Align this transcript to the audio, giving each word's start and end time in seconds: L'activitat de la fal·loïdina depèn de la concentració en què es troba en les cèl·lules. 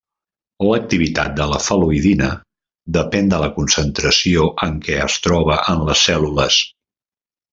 L'activitat 0.67 1.35
de 1.39 1.45
la 1.51 1.59
fal·loïdina 1.65 2.29
depèn 2.97 3.29
de 3.33 3.41
la 3.45 3.51
concentració 3.59 4.49
en 4.69 4.81
què 4.87 4.97
es 5.05 5.19
troba 5.27 5.59
en 5.75 5.87
les 5.91 6.07
cèl·lules. 6.09 6.61